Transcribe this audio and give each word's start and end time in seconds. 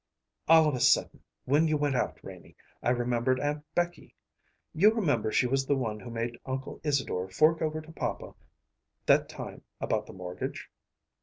"All 0.47 0.67
of 0.67 0.73
a 0.73 0.79
sudden, 0.79 1.21
when 1.45 1.67
you 1.67 1.77
went 1.77 1.93
out, 1.95 2.17
Renie, 2.23 2.55
I 2.81 2.89
remembered 2.89 3.39
Aunt 3.39 3.63
Becky. 3.75 4.15
You 4.73 4.91
remember 4.91 5.31
she 5.31 5.45
was 5.45 5.67
the 5.67 5.75
one 5.75 5.99
who 5.99 6.09
made 6.09 6.39
Uncle 6.43 6.81
Isadore 6.83 7.29
fork 7.29 7.61
over 7.61 7.81
to 7.81 7.91
papa 7.91 8.33
that 9.05 9.29
time 9.29 9.61
about 9.79 10.07
the 10.07 10.13
mortgage?" 10.13 10.71